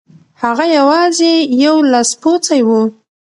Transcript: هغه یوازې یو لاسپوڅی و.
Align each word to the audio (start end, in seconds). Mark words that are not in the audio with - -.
هغه 0.43 0.65
یوازې 0.77 1.31
یو 1.63 1.75
لاسپوڅی 1.91 2.61
و. 2.67 2.69